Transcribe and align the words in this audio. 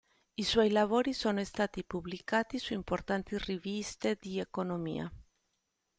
I 0.33 0.41
suoi 0.43 0.71
lavori 0.71 1.13
sono 1.13 1.43
stati 1.43 1.83
pubblicati 1.83 2.57
su 2.57 2.73
importanti 2.73 3.37
riviste 3.37 4.17
di 4.19 4.39
Economia. 4.39 5.07